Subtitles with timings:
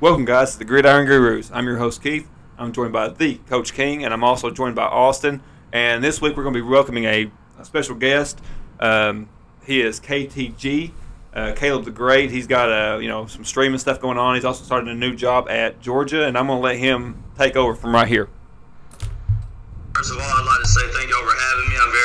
[0.00, 1.50] Welcome, guys, to the Gridiron Gurus.
[1.52, 2.26] I'm your host, Keith.
[2.56, 5.42] I'm joined by the Coach King, and I'm also joined by Austin.
[5.74, 8.40] And this week we're going to be welcoming a, a special guest.
[8.80, 9.28] Um,
[9.62, 10.92] he is KTG,
[11.34, 12.30] uh, Caleb the Great.
[12.30, 14.36] He's got uh, you know some streaming stuff going on.
[14.36, 17.54] He's also started a new job at Georgia, and I'm going to let him take
[17.54, 18.30] over from right here.
[19.94, 21.09] First of all, I'd like to say thank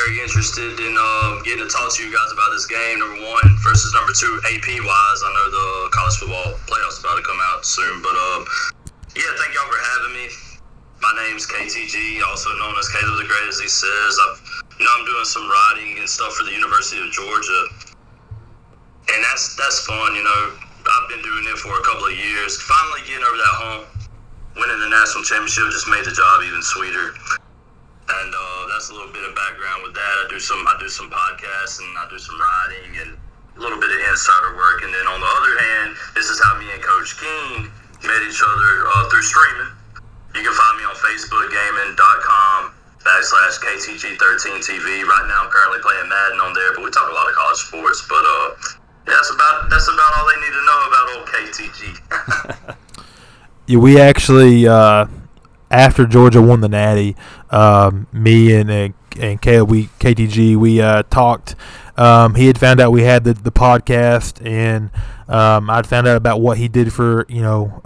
[0.06, 3.02] very interested in uh, getting to talk to you guys about this game.
[3.02, 5.20] Number one versus number two, AP wise.
[5.26, 8.46] I know the college football playoffs about to come out soon, but um,
[9.18, 10.26] yeah, thank y'all for having me.
[11.02, 14.12] My name's KTG, also known as Caleb the Great, as he says.
[14.14, 14.38] I've,
[14.78, 17.62] you know, I'm doing some writing and stuff for the University of Georgia,
[19.10, 20.14] and that's that's fun.
[20.14, 20.54] You know,
[20.86, 22.62] I've been doing it for a couple of years.
[22.62, 23.82] Finally getting over that hump,
[24.54, 27.18] winning the national championship just made the job even sweeter
[28.06, 30.14] and uh, that's a little bit of background with that.
[30.22, 33.10] I do some I do some podcasts and I do some writing and
[33.56, 34.86] a little bit of insider work.
[34.86, 37.66] And then on the other hand, this is how me and Coach King
[38.06, 39.72] met each other uh, through streaming.
[40.38, 44.86] You can find me on Facebook, gaming.com backslash KTG13TV.
[45.02, 47.58] Right now, I'm currently playing Madden on there, but we talk a lot of college
[47.58, 48.04] sports.
[48.06, 48.48] But uh,
[49.08, 51.80] that's about that's about all they need to know about old KTG.
[53.66, 54.68] yeah, we actually.
[54.68, 55.06] Uh
[55.70, 57.16] after Georgia won the Natty,
[57.50, 61.54] um, me and and, and we KTG, we uh, talked.
[61.96, 64.90] Um, he had found out we had the, the podcast, and
[65.28, 67.80] um, I'd found out about what he did for you know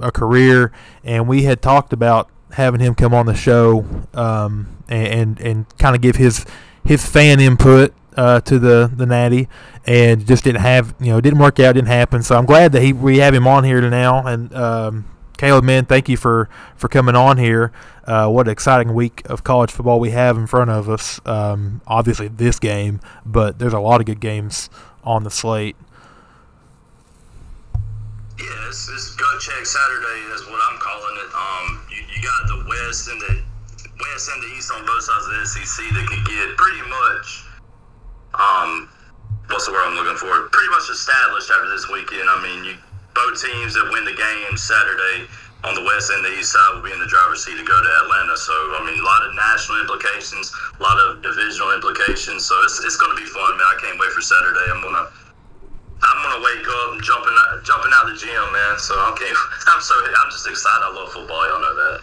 [0.00, 0.72] a career,
[1.04, 5.78] and we had talked about having him come on the show um, and and, and
[5.78, 6.44] kind of give his
[6.84, 9.48] his fan input uh, to the the Natty,
[9.86, 12.22] and just didn't have you know didn't work out, didn't happen.
[12.22, 15.04] So I'm glad that he we have him on here now, and um,
[15.36, 17.72] Caleb, man, thank you for, for coming on here.
[18.04, 21.20] Uh, what an exciting week of college football we have in front of us.
[21.26, 24.70] Um, obviously, this game, but there's a lot of good games
[25.04, 25.76] on the slate.
[28.38, 31.30] Yeah, it's, it's gut check Saturday is what I'm calling it.
[31.34, 33.42] Um, you, you got the West and the
[34.00, 37.44] West and the East on both sides of the SEC that can get pretty much,
[38.34, 38.88] um,
[39.48, 40.48] what's the word I'm looking for?
[40.48, 42.28] Pretty much established after this weekend.
[42.28, 42.74] I mean, you
[43.16, 45.24] both teams that win the game Saturday
[45.64, 47.74] on the west and the east side will be in the driver's seat to go
[47.74, 48.36] to Atlanta.
[48.36, 52.44] So, I mean, a lot of national implications, a lot of divisional implications.
[52.44, 53.66] So it's, it's going to be fun, man.
[53.66, 54.68] I can't wait for Saturday.
[54.68, 55.08] I'm gonna
[56.02, 58.78] I'm gonna wake up and jumping out, jumping out the gym, man.
[58.78, 59.32] So I'm okay.
[59.66, 60.84] I'm so I'm just excited.
[60.84, 61.48] I love football.
[61.48, 62.00] Y'all know that.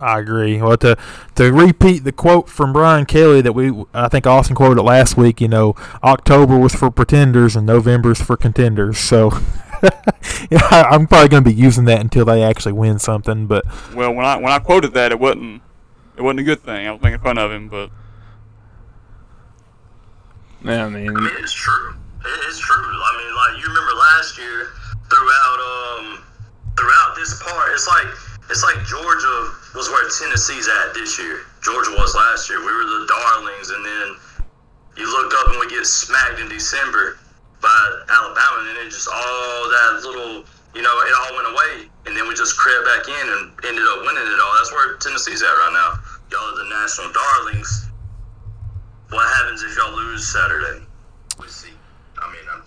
[0.00, 0.62] I agree.
[0.62, 0.96] Well, to
[1.34, 5.40] to repeat the quote from Brian Kelly that we I think Austin quoted last week.
[5.40, 8.98] You know, October was for pretenders and November's for contenders.
[8.98, 9.30] So
[10.50, 13.46] yeah, I'm probably going to be using that until they actually win something.
[13.46, 15.62] But well, when I when I quoted that, it wasn't
[16.16, 16.86] it wasn't a good thing.
[16.86, 17.90] I was making fun of him, but
[20.64, 21.94] yeah, I mean, I mean it's true.
[22.48, 22.74] It's true.
[22.76, 24.68] I mean, like you remember last year
[25.10, 26.24] throughout um
[26.76, 28.06] throughout this part, it's like
[28.50, 31.40] it's like Georgia was where Tennessee's at this year.
[31.62, 32.58] Georgia was last year.
[32.60, 34.16] We were the darlings, and then
[34.96, 37.18] you looked up and we get smacked in December
[37.60, 41.90] by Alabama, and then it just all that little, you know, it all went away,
[42.06, 44.54] and then we just crept back in and ended up winning it all.
[44.58, 45.98] That's where Tennessee's at right now.
[46.30, 47.90] Y'all are the national darlings.
[49.10, 50.84] What happens if y'all lose Saturday?
[51.40, 51.72] We see.
[52.20, 52.62] I mean, I'm,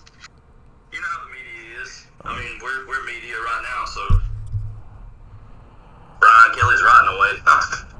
[0.91, 2.08] you know how the media is.
[2.23, 4.02] I mean, we're we're media right now, so
[6.19, 7.85] Brian Kelly's riding away.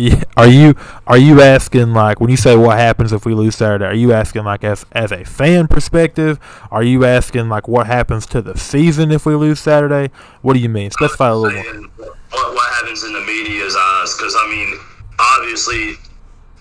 [0.00, 0.24] Yeah.
[0.34, 3.84] Are you are you asking like when you say what happens if we lose Saturday?
[3.84, 6.40] Are you asking like as as a fan perspective?
[6.70, 10.10] Are you asking like what happens to the season if we lose Saturday?
[10.40, 10.90] What do you mean?
[10.90, 12.08] Specify a little more.
[12.30, 14.16] What what happens in the media's eyes?
[14.16, 14.80] Because I mean,
[15.18, 15.96] obviously,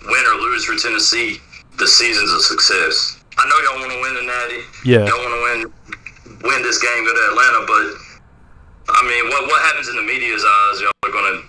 [0.03, 1.39] win or lose for Tennessee,
[1.77, 3.23] the season's a success.
[3.37, 4.61] I know y'all want to win the Natty.
[4.83, 5.07] Yeah.
[5.07, 7.87] Y'all want to win win this game, go to Atlanta, but
[8.89, 10.81] I mean, what what happens in the media's eyes?
[10.81, 11.48] Y'all are gonna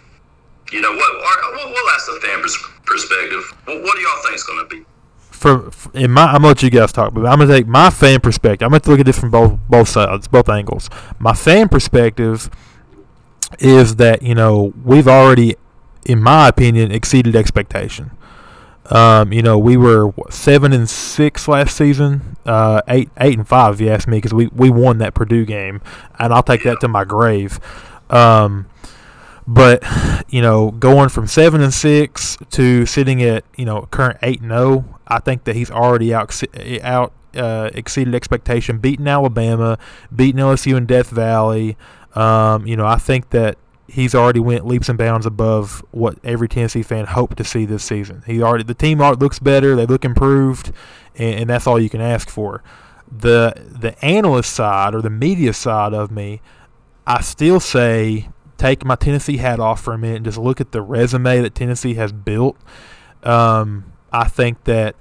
[0.73, 1.17] you know what?
[1.53, 2.43] We'll, we'll ask the fan
[2.85, 3.43] perspective.
[3.67, 4.85] What do y'all think is going to be?
[5.31, 8.21] From in my, I'm gonna let you guys talk, but I'm gonna take my fan
[8.21, 8.67] perspective.
[8.67, 10.91] I'm gonna look at this from both both sides, both angles.
[11.19, 12.51] My fan perspective
[13.59, 15.57] is that you know we've already,
[16.05, 18.11] in my opinion, exceeded expectation.
[18.91, 23.49] Um, you know, we were what, seven and six last season, uh, eight eight and
[23.49, 23.75] five.
[23.75, 25.81] If you ask me, because we, we won that Purdue game,
[26.19, 27.61] and I'll take that to my grave.
[28.11, 28.67] Um,
[29.51, 29.83] but
[30.29, 34.51] you know, going from seven and six to sitting at you know current eight and
[34.51, 36.41] zero, oh, I think that he's already out
[36.83, 39.77] out uh, exceeded expectation, beating Alabama,
[40.15, 41.77] beating LSU in Death Valley.
[42.15, 43.59] Um, you know, I think that
[43.89, 47.83] he's already went leaps and bounds above what every Tennessee fan hoped to see this
[47.83, 48.23] season.
[48.27, 50.71] He already the team looks better, they look improved,
[51.17, 52.63] and, and that's all you can ask for.
[53.11, 56.41] The the analyst side or the media side of me
[57.11, 58.29] I still say
[58.61, 61.55] take my Tennessee hat off for a minute and just look at the resume that
[61.55, 62.59] Tennessee has built.
[63.23, 64.97] Um, I think that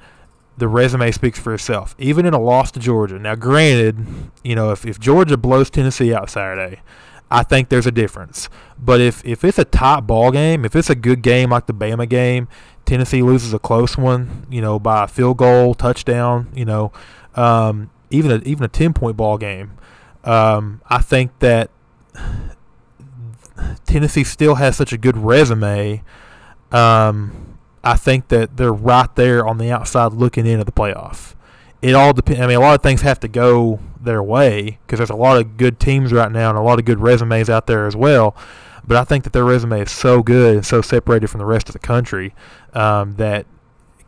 [0.57, 3.19] the resume speaks for itself, even in a loss to Georgia.
[3.19, 4.05] Now, granted,
[4.43, 6.81] you know, if, if Georgia blows Tennessee out Saturday,
[7.29, 8.49] I think there's a difference.
[8.77, 11.73] But if, if it's a top ball game, if it's a good game like the
[11.73, 12.47] Bama game,
[12.85, 16.91] Tennessee loses a close one, you know, by a field goal, touchdown, you know,
[17.35, 19.73] um, even a even a ten point ball game,
[20.23, 21.69] um, I think that
[23.85, 26.03] Tennessee still has such a good resume.
[26.71, 31.35] Um, I think that they're right there on the outside looking into the playoff.
[31.81, 32.41] It all depends.
[32.41, 35.37] I mean, a lot of things have to go their way because there's a lot
[35.37, 38.35] of good teams right now and a lot of good resumes out there as well.
[38.85, 41.69] But I think that their resume is so good and so separated from the rest
[41.69, 42.33] of the country
[42.73, 43.45] um, that,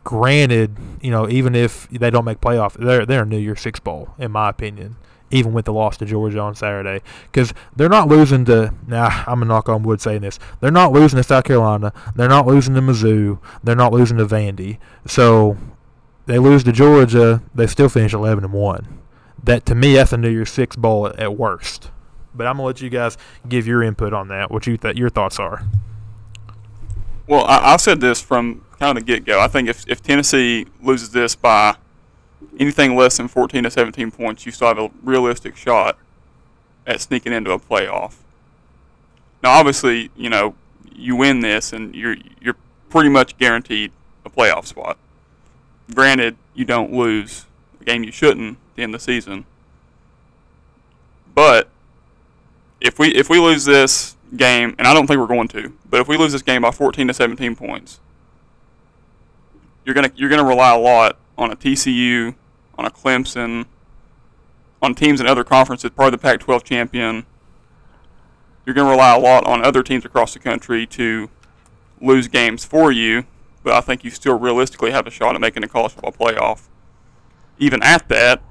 [0.04, 3.80] granted, you know, even if they don't make playoff, they're they're a New Year's Six
[3.80, 4.96] bowl in my opinion
[5.32, 7.02] even with the loss to Georgia on Saturday.
[7.24, 10.38] Because they're not losing to, now nah, I'm going to knock on wood saying this,
[10.60, 14.26] they're not losing to South Carolina, they're not losing to Mizzou, they're not losing to
[14.26, 14.78] Vandy.
[15.06, 15.56] So
[16.26, 18.98] they lose to Georgia, they still finish 11 and 1.
[19.44, 21.90] That to me, that's a New Year's Six bowl at, at worst.
[22.34, 23.18] But I'm gonna let you guys
[23.48, 24.50] give your input on that.
[24.50, 25.64] What you th- your thoughts are?
[27.26, 29.40] Well, I, I said this from kind of the get go.
[29.40, 31.76] I think if if Tennessee loses this by
[32.58, 35.98] anything less than 14 to 17 points, you still have a realistic shot
[36.86, 38.14] at sneaking into a playoff.
[39.42, 40.54] Now, obviously, you know,
[40.94, 42.56] you win this and you're you're
[42.88, 43.90] pretty much guaranteed
[44.24, 44.98] a playoff spot.
[45.92, 47.46] Granted, you don't lose
[47.80, 49.44] a game you shouldn't in the season,
[51.34, 51.68] but
[52.80, 56.00] if we if we lose this game, and I don't think we're going to, but
[56.00, 58.00] if we lose this game by 14 to 17 points,
[59.84, 62.34] you're gonna you're gonna rely a lot on a TCU
[62.78, 63.66] on a Clemson,
[64.80, 67.26] on teams in other conferences, part of the Pac 12 champion.
[68.64, 71.30] You're going to rely a lot on other teams across the country to
[72.00, 73.24] lose games for you,
[73.62, 76.68] but I think you still realistically have a shot at making a college football playoff.
[77.58, 78.42] Even at that,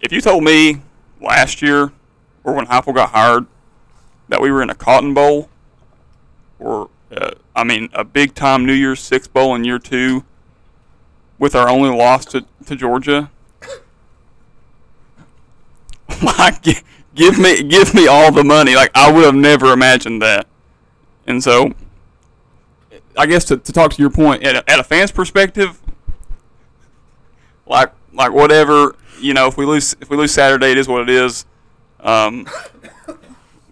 [0.00, 0.80] if you told me
[1.20, 1.92] last year
[2.44, 3.46] or when Heupel got hired
[4.28, 5.50] that we were in a Cotton Bowl
[6.58, 10.24] or, uh, I mean, a big time New Year's Six Bowl in year two
[11.40, 13.30] with our only loss to, to Georgia.
[16.22, 16.62] like,
[17.14, 18.76] give me give me all the money.
[18.76, 20.46] Like I would have never imagined that.
[21.26, 21.72] And so,
[23.16, 25.80] I guess to, to talk to your point, at a, at a fan's perspective,
[27.66, 31.02] like like whatever you know, if we lose if we lose Saturday, it is what
[31.02, 31.44] it is.
[32.00, 32.48] Um,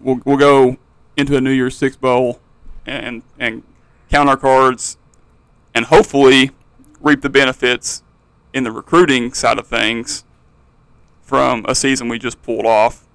[0.01, 0.77] we'll we'll go
[1.17, 2.41] into a New Year's Six bowl
[2.87, 3.63] and and
[4.11, 4.99] count our cards,
[5.75, 6.51] and hopefully
[7.01, 8.03] reap the benefits
[8.53, 10.25] in the recruiting side of things
[11.23, 13.07] from a season we just pulled off.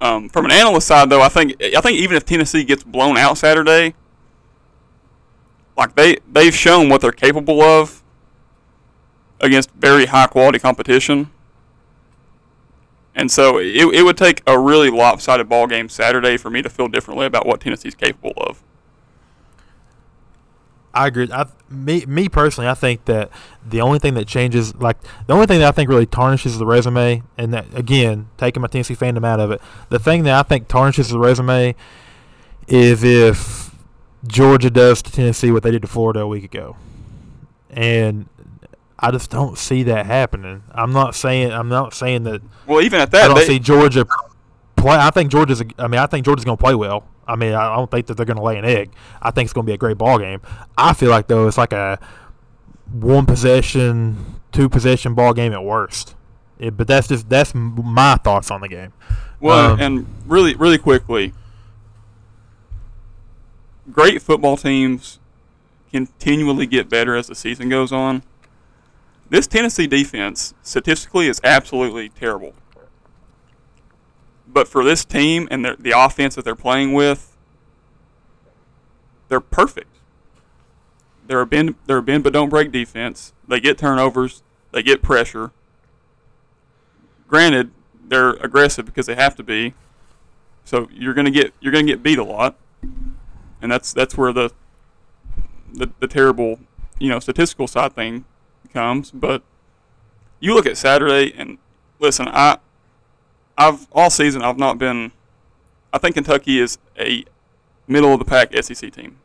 [0.00, 3.16] Um, from an analyst side, though, I think I think even if Tennessee gets blown
[3.16, 3.94] out Saturday,
[5.76, 8.02] like they they've shown what they're capable of
[9.40, 11.30] against very high quality competition.
[13.14, 16.68] And so it, it would take a really lopsided ball game Saturday for me to
[16.68, 18.62] feel differently about what Tennessee's capable of.
[20.94, 21.28] I agree.
[21.32, 23.30] I, me, me personally, I think that
[23.68, 24.96] the only thing that changes, like
[25.26, 28.68] the only thing that I think really tarnishes the resume, and that again, taking my
[28.68, 31.74] Tennessee fandom out of it, the thing that I think tarnishes the resume
[32.68, 33.74] is if
[34.26, 36.76] Georgia does to Tennessee what they did to Florida a week ago,
[37.70, 38.28] and
[38.98, 40.62] I just don't see that happening.
[40.70, 42.40] I'm not saying I'm not saying that.
[42.66, 44.06] Well, even at that, I don't they, see Georgia
[44.76, 44.96] play.
[44.96, 45.62] I think Georgia's.
[45.78, 47.04] I mean, I think Georgia's going to play well.
[47.26, 48.90] I mean, I don't think that they're going to lay an egg.
[49.20, 50.40] I think it's going to be a great ball game.
[50.76, 51.98] I feel like though it's like a
[52.92, 56.14] one possession, two possession ball game at worst.
[56.58, 58.92] It, but that's just that's my thoughts on the game.
[59.40, 61.32] Well, um, and really, really quickly,
[63.90, 65.18] great football teams
[65.90, 68.22] continually get better as the season goes on.
[69.30, 72.54] This Tennessee defense statistically is absolutely terrible.
[74.54, 77.36] But for this team and the, the offense that they're playing with,
[79.28, 79.96] they're perfect.
[81.26, 83.32] They're a bend, they're a bend but don't break defense.
[83.48, 84.42] They get turnovers.
[84.70, 85.50] They get pressure.
[87.26, 89.74] Granted, they're aggressive because they have to be.
[90.64, 92.56] So you're gonna get you're gonna get beat a lot,
[93.60, 94.50] and that's that's where the
[95.72, 96.60] the, the terrible
[96.98, 98.24] you know statistical side thing
[98.72, 99.10] comes.
[99.10, 99.42] But
[100.40, 101.58] you look at Saturday and
[101.98, 102.58] listen, I
[103.56, 105.12] I've all season I've not been.
[105.92, 107.24] I think Kentucky is a
[107.86, 109.18] middle of the pack SEC team.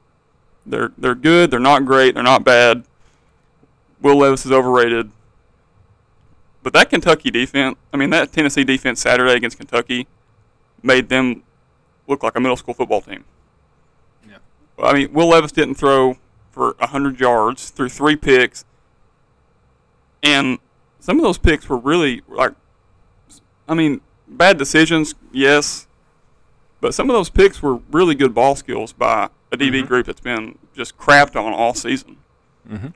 [0.65, 1.51] They're they're good.
[1.51, 2.13] They're not great.
[2.13, 2.83] They're not bad.
[4.01, 5.11] Will Levis is overrated.
[6.61, 10.07] But that Kentucky defense, I mean, that Tennessee defense Saturday against Kentucky
[10.83, 11.43] made them
[12.07, 13.23] look like a middle school football team.
[14.27, 14.37] Yeah.
[14.77, 16.17] I mean, Will Levis didn't throw
[16.51, 18.65] for 100 yards, threw three picks.
[20.21, 20.59] And
[20.99, 22.51] some of those picks were really, like,
[23.67, 25.87] I mean, bad decisions, yes.
[26.81, 29.87] But some of those picks were really good ball skills by a DB Mhm.
[29.87, 32.17] group that's been just crapped on all season.
[32.69, 32.93] Mhm.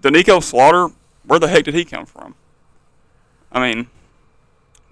[0.00, 0.88] Doneiko Slaughter,
[1.26, 2.34] where the heck did he come from?
[3.52, 3.88] I mean,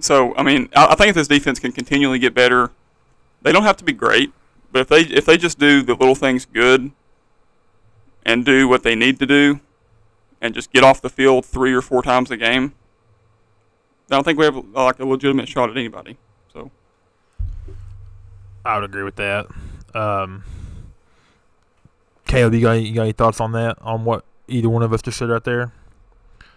[0.01, 2.73] so I mean, I, I think if this defense can continually get better,
[3.43, 4.33] they don't have to be great,
[4.73, 6.91] but if they if they just do the little things good
[8.25, 9.61] and do what they need to do,
[10.41, 12.75] and just get off the field three or four times a game,
[14.11, 16.17] I don't think we have like a legitimate shot at anybody.
[16.53, 16.71] So
[18.65, 19.47] I would agree with that.
[19.95, 20.45] Um,
[22.27, 23.79] Caleb, you got any, you got any thoughts on that?
[23.81, 25.73] On what either one of us just said right there?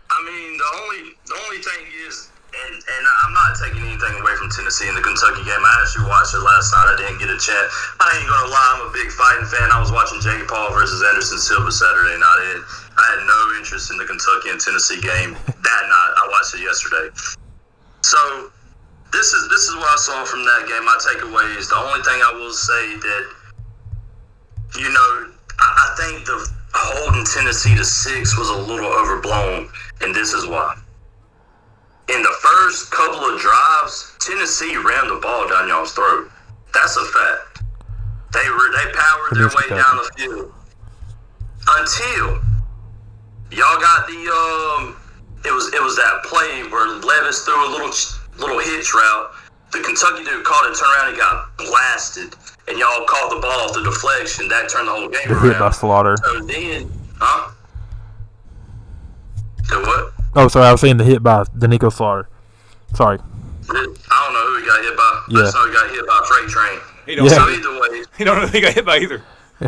[0.10, 4.34] I mean, the only the only thing is, and and I'm not taking anything away
[4.38, 5.62] from Tennessee in the Kentucky game.
[5.62, 6.86] I actually watched it last night.
[6.90, 7.70] I didn't get a chance.
[8.02, 9.70] I ain't gonna lie, I'm a big fighting fan.
[9.74, 12.42] I was watching Jake Paul versus Anderson Silva Saturday night.
[12.58, 12.62] It,
[13.00, 16.12] I had no interest in the Kentucky and Tennessee game that night.
[16.40, 17.10] Watched it yesterday.
[18.00, 18.52] So
[19.12, 20.86] this is this is what I saw from that game.
[20.86, 23.24] My takeaway is the only thing I will say that
[24.80, 29.70] you know I, I think the holding Tennessee to six was a little overblown,
[30.00, 30.80] and this is why.
[32.08, 36.32] In the first couple of drives, Tennessee ran the ball down y'all's throat.
[36.74, 37.64] That's a fact.
[38.32, 40.54] They were they powered their way down the field
[41.68, 42.40] until
[43.52, 44.96] y'all got the um.
[45.46, 47.92] It was it was that play where Levis threw a little
[48.40, 49.32] little hitch route.
[49.72, 52.36] The Kentucky dude caught it, turned around, and got blasted.
[52.68, 54.48] And y'all caught the ball off the deflection.
[54.48, 55.44] That turned the whole game The around.
[55.50, 56.18] hit by Slaughter.
[56.24, 57.52] So then, huh?
[59.70, 60.14] The what?
[60.36, 62.28] Oh, sorry, I was saying the hit by Doneiko Slaughter.
[62.96, 63.20] Sorry.
[63.20, 63.76] I don't
[64.34, 65.22] know who he got hit by.
[65.30, 65.40] Yeah.
[65.40, 66.80] I just he got hit by a freight train.
[67.06, 67.26] He don't.
[67.26, 67.32] Yeah.
[67.32, 69.22] So know- either way, He don't know if he got hit by either.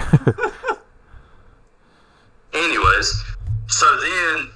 [2.54, 3.24] anyways,
[3.68, 4.50] so then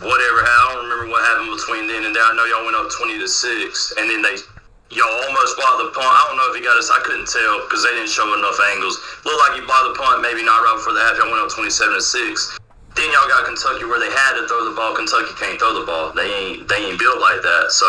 [0.00, 2.24] whatever I don't remember what happened between then and there.
[2.24, 4.36] I know y'all went up twenty to six, and then they
[4.92, 6.06] y'all almost blocked the punt.
[6.06, 6.92] I don't know if he got us.
[6.92, 9.00] I couldn't tell because they didn't show enough angles.
[9.24, 11.16] Looked like he blocked the punt, maybe not right before the half.
[11.16, 12.54] Y'all went up twenty-seven to six.
[12.96, 14.96] Then y'all got Kentucky where they had to throw the ball.
[14.96, 16.16] Kentucky can't throw the ball.
[16.16, 17.68] They ain't they ain't built like that.
[17.68, 17.84] So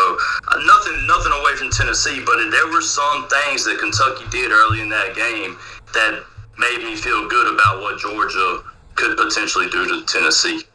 [0.52, 4.84] uh, nothing nothing away from Tennessee, but there were some things that Kentucky did early
[4.84, 5.56] in that game
[5.96, 6.20] that
[6.60, 8.60] made me feel good about what Georgia
[8.96, 10.67] could potentially do to Tennessee.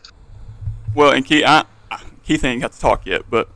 [0.96, 1.66] Well, and Keith, I,
[2.24, 3.50] Keith ain't got to talk yet, but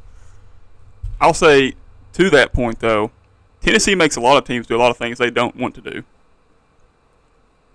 [1.21, 1.73] I'll say
[2.13, 3.11] to that point though,
[3.61, 5.81] Tennessee makes a lot of teams do a lot of things they don't want to
[5.81, 6.03] do.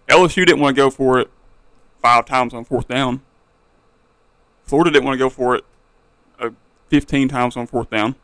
[0.08, 1.30] LSU didn't want to go for it
[2.00, 3.22] five times on fourth down.
[4.64, 5.64] Florida didn't want to go for it
[6.40, 6.50] uh,
[6.88, 8.14] 15 times on fourth down.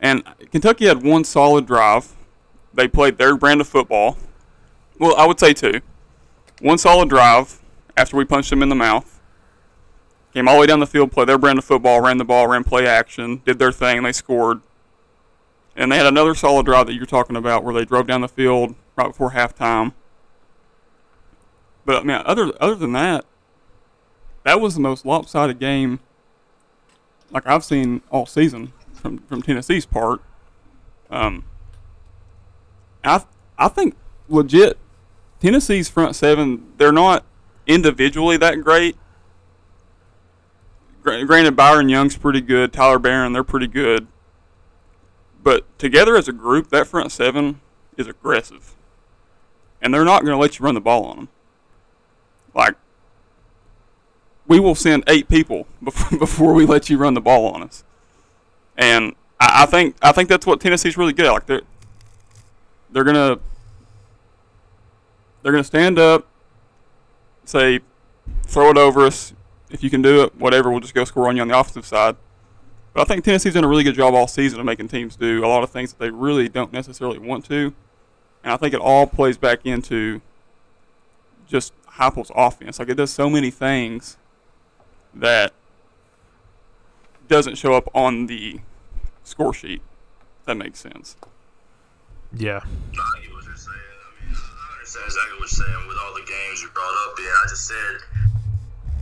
[0.00, 2.14] And Kentucky had one solid drive.
[2.72, 4.16] They played their brand of football.
[4.98, 5.80] Well, I would say two.
[6.60, 7.60] One solid drive
[7.96, 9.17] after we punched them in the mouth.
[10.38, 12.46] Came all the way down the field, played their brand of football, ran the ball,
[12.46, 14.60] ran play action, did their thing, they scored.
[15.74, 18.28] And they had another solid drive that you're talking about where they drove down the
[18.28, 19.94] field right before halftime.
[21.84, 23.24] But I mean, other other than that,
[24.44, 25.98] that was the most lopsided game
[27.32, 30.22] like I've seen all season from from Tennessee's part.
[31.10, 31.46] Um,
[33.02, 33.24] I
[33.58, 33.96] I think
[34.28, 34.78] legit
[35.40, 37.24] Tennessee's front seven they're not
[37.66, 38.96] individually that great.
[41.02, 42.72] Gra- Granted, Byron Young's pretty good.
[42.72, 44.06] Tyler Baron, they're pretty good.
[45.42, 47.60] But together as a group, that front seven
[47.96, 48.74] is aggressive,
[49.80, 51.28] and they're not going to let you run the ball on them.
[52.54, 52.76] Like
[54.46, 57.84] we will send eight people before, before we let you run the ball on us.
[58.76, 61.32] And I, I think I think that's what Tennessee's really good at.
[61.32, 61.62] Like they're
[62.90, 63.38] they're gonna
[65.42, 66.26] they're gonna stand up,
[67.44, 67.80] say,
[68.44, 69.34] throw it over us.
[69.70, 71.86] If you can do it, whatever, we'll just go score on you on the offensive
[71.86, 72.16] side.
[72.94, 75.44] But I think Tennessee's done a really good job all season of making teams do
[75.44, 77.74] a lot of things that they really don't necessarily want to.
[78.42, 80.20] And I think it all plays back into
[81.46, 82.78] just Heupel's offense.
[82.78, 84.16] Like it does so many things
[85.14, 85.52] that
[87.28, 88.60] doesn't show up on the
[89.22, 89.82] score sheet.
[90.40, 91.16] If that makes sense.
[92.32, 92.60] Yeah.
[92.94, 93.76] No, I get what you're saying.
[93.76, 97.18] I mean, I understand exactly what you're saying with all the games you brought up.
[97.18, 97.98] And I just said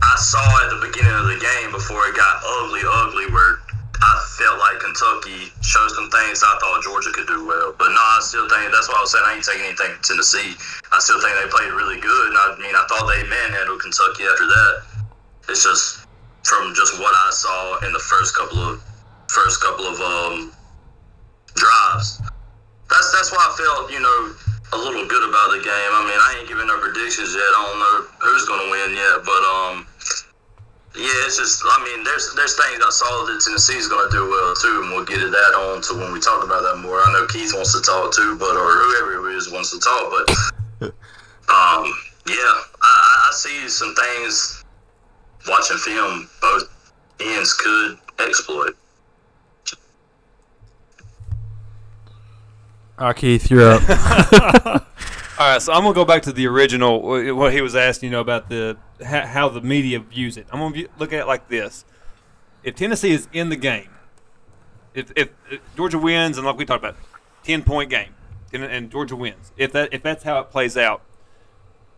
[0.01, 3.61] I saw at the beginning of the game before it got ugly, ugly, where
[3.97, 7.73] I felt like Kentucky showed some things I thought Georgia could do well.
[7.77, 10.03] But no, I still think that's why I was saying I ain't taking anything from
[10.05, 10.53] Tennessee.
[10.93, 12.25] I still think they played really good.
[12.29, 14.73] And I mean, I thought they manhandled Kentucky after that.
[15.49, 16.05] It's just
[16.45, 18.83] from just what I saw in the first couple of
[19.29, 20.53] first couple of um,
[21.55, 22.21] drives.
[22.89, 24.35] That's that's why I felt you know
[24.73, 25.91] a little good about the game.
[25.95, 27.43] I mean, I ain't giving no predictions yet.
[27.43, 29.75] I don't know who's gonna win yet, but um,
[30.95, 34.51] yeah, it's just I mean, there's there's things I saw that Tennessee's gonna do well
[34.59, 36.99] too, and we'll get to that on to when we talk about that more.
[36.99, 40.11] I know Keith wants to talk too, but or whoever it is wants to talk,
[40.11, 40.25] but
[41.53, 41.85] um,
[42.27, 44.65] yeah, I, I see some things
[45.47, 46.67] watching film both
[47.21, 48.75] ends could exploit.
[52.99, 53.81] All right, Keith, you're up.
[55.39, 56.99] All right, so I'm gonna go back to the original.
[57.35, 58.75] What he was asking, you know, about the
[59.05, 60.47] how, how the media views it.
[60.51, 61.85] I'm gonna view, look at it like this:
[62.63, 63.89] If Tennessee is in the game,
[64.95, 66.97] if, if, if Georgia wins, and like we talked about,
[67.43, 68.15] ten point game,
[68.51, 69.51] and, and Georgia wins.
[69.57, 71.03] If that if that's how it plays out,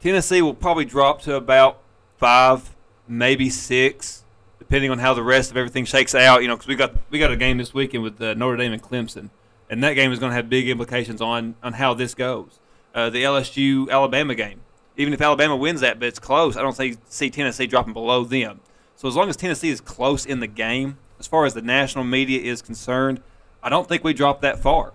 [0.01, 1.79] Tennessee will probably drop to about
[2.17, 2.75] five,
[3.07, 4.25] maybe six,
[4.57, 6.41] depending on how the rest of everything shakes out.
[6.41, 8.73] You know, because we got we got a game this weekend with uh, Notre Dame
[8.73, 9.29] and Clemson,
[9.69, 12.59] and that game is going to have big implications on on how this goes.
[12.93, 14.61] Uh, the LSU Alabama game,
[14.97, 18.23] even if Alabama wins that, but it's close, I don't see see Tennessee dropping below
[18.23, 18.61] them.
[18.95, 22.03] So as long as Tennessee is close in the game, as far as the national
[22.03, 23.21] media is concerned,
[23.63, 24.93] I don't think we drop that far.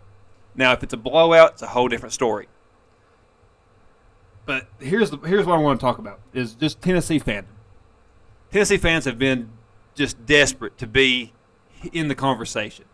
[0.54, 2.48] Now, if it's a blowout, it's a whole different story.
[4.46, 7.46] But here's the, here's what I want to talk about is just Tennessee fandom.
[8.52, 9.50] Tennessee fans have been
[9.94, 11.32] just desperate to be
[11.92, 12.84] in the conversation,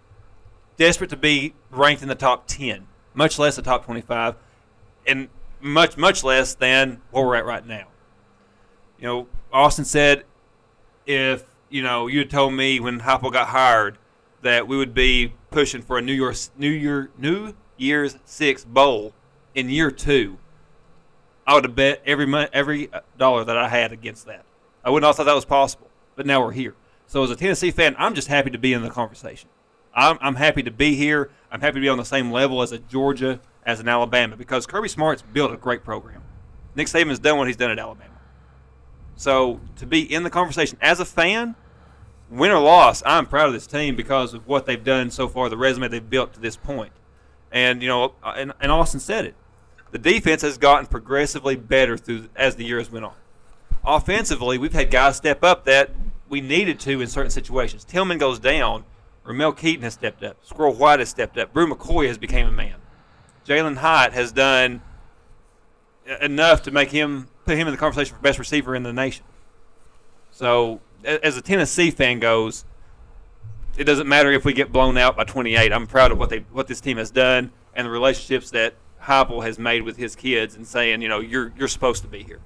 [0.80, 4.34] desperate to be ranked in the top ten, much less the top twenty-five,
[5.06, 5.28] and
[5.60, 7.86] much much less than where we're at right now.
[8.98, 10.24] You know, Austin said
[11.06, 13.98] if you know you had told me when Heupel got hired
[14.40, 19.12] that we would be pushing for a New Year's New Year New Year's Six bowl
[19.54, 20.38] in year two,
[21.46, 24.46] I would have bet every month every dollar that I had against that.
[24.82, 26.74] I wouldn't have thought that was possible, but now we're here.
[27.06, 29.50] So as a Tennessee fan, I'm just happy to be in the conversation.
[29.94, 31.30] I'm, I'm happy to be here.
[31.50, 34.66] I'm happy to be on the same level as a Georgia, as an Alabama, because
[34.66, 36.22] Kirby Smart's built a great program.
[36.74, 38.10] Nick Saban's done what he's done at Alabama.
[39.16, 41.54] So to be in the conversation as a fan,
[42.30, 45.48] win or loss, I'm proud of this team because of what they've done so far,
[45.48, 46.92] the resume they've built to this point.
[47.52, 49.34] And you know, uh, and, and Austin said it.
[49.90, 53.14] The defense has gotten progressively better through as the years went on.
[53.84, 55.90] Offensively, we've had guys step up that
[56.28, 57.84] we needed to in certain situations.
[57.84, 58.84] Tillman goes down,
[59.24, 62.52] Ramel Keyton has stepped up, Squirrel White has stepped up, Bru McCoy has become a
[62.52, 62.76] man.
[63.46, 64.82] Jalin Hyatt has done
[66.20, 69.24] enough to make him put him in the conversation for best receiver in the nation.
[70.30, 72.64] So, as a Tennessee fan goes,
[73.76, 75.72] it doesn't matter if we get blown out by 28.
[75.72, 79.44] I'm proud of what they what this team has done and the relationships that Heupel
[79.44, 82.40] has made with his kids and saying, you know, you're you're supposed to be here.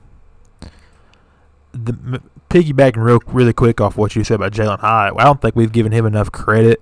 [1.73, 2.23] the,
[2.55, 5.73] piggybacking real really quick off what you said about Jalin Hyatt, I don't think we've
[5.73, 6.81] given him enough credit.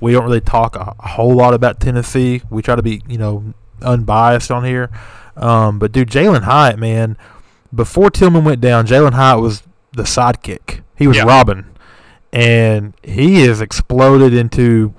[0.00, 2.42] We don't really talk a, a whole lot about Tennessee.
[2.50, 4.90] We try to be, you know, unbiased on here.
[5.36, 7.16] Um, but dude, Jalin Hyatt, man,
[7.74, 10.82] before Tillman went down, Jalin Hyatt was the sidekick.
[10.94, 11.24] He was Yeah.
[11.24, 11.64] Robin,
[12.32, 14.92] and he has exploded into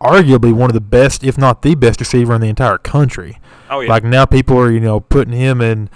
[0.00, 3.38] arguably one of the best, if not the best, receiver in the entire country.
[3.68, 3.90] Oh yeah.
[3.90, 5.90] Like now, people are you know putting him in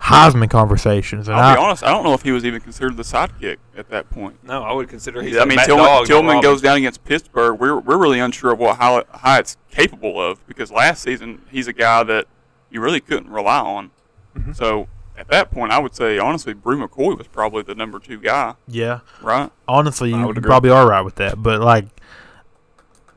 [0.00, 1.82] Heisman conversations, and I'll be I, honest.
[1.82, 4.42] I don't know if he was even considered the sidekick at that point.
[4.44, 7.58] no, I would consider he's I mean, Matt Tillman, Dog, Tillman goes down against Pittsburgh.
[7.58, 11.72] We're we're really unsure of what Hyatt, Hyatt's capable of because last season he's a
[11.72, 12.26] guy that
[12.70, 13.90] you really couldn't rely on.
[14.36, 14.52] Mm-hmm.
[14.52, 18.20] So at that point, I would say honestly, Bru McCoy was probably the number two
[18.20, 19.00] guy, yeah.
[19.22, 19.50] right?
[19.66, 21.42] honestly, you would probably are right with that.
[21.42, 21.86] But like,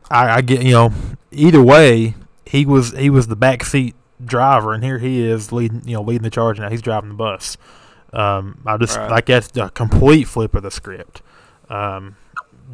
[0.09, 0.93] I, I get you know,
[1.31, 2.15] either way,
[2.45, 6.23] he was he was the backseat driver, and here he is leading you know leading
[6.23, 6.59] the charge.
[6.59, 7.57] Now he's driving the bus.
[8.11, 9.09] Um, I just Right.
[9.11, 11.21] like that's a complete flip of the script.
[11.69, 12.15] Um,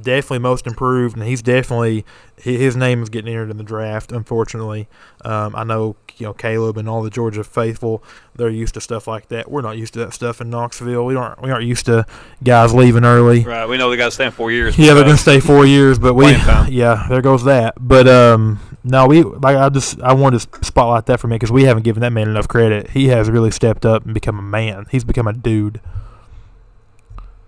[0.02, 2.06] definitely most improved, and he's definitely
[2.38, 4.12] his name is getting entered in the draft.
[4.12, 4.88] Unfortunately,
[5.24, 8.04] um, I know you know Caleb and all the Georgia faithful.
[8.36, 9.50] They're used to stuff like that.
[9.50, 11.06] We're not used to that stuff in Knoxville.
[11.06, 12.06] We aren't we aren't used to
[12.44, 13.44] guys leaving early.
[13.44, 13.68] Right.
[13.68, 14.78] We know they got to stay four years.
[14.78, 16.26] Yeah, they're gonna stay four years, but we
[16.70, 17.76] yeah, there goes that.
[17.80, 21.52] But um, no, we like I just I wanted to spotlight that for me because
[21.52, 22.92] we haven't given that man enough credit.
[22.92, 24.86] He has really stepped up and become a man.
[24.92, 25.80] He's become a dude.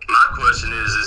[0.09, 1.06] My question is, is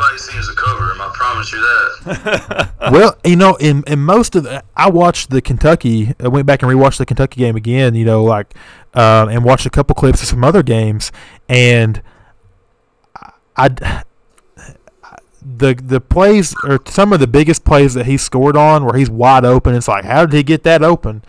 [0.00, 1.00] Nobody seems to cover him.
[1.00, 2.70] I promise you that.
[2.92, 6.14] well, you know, in in most of the, I watched the Kentucky.
[6.18, 7.94] I went back and rewatched the Kentucky game again.
[7.94, 8.54] You know, like
[8.94, 11.12] uh, and watched a couple clips of some other games,
[11.48, 12.02] and
[13.14, 13.32] I.
[13.92, 14.02] I
[15.42, 19.10] the the plays or some of the biggest plays that he scored on where he's
[19.10, 19.74] wide open.
[19.74, 21.22] It's like how did he get that open?